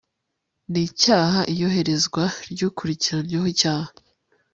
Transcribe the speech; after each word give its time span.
n 0.71 0.73
icyaha 0.85 1.39
iyoherezwa 1.53 2.23
ry 2.51 2.61
ukurikiranyweho 2.69 3.45
icyaha 3.53 3.91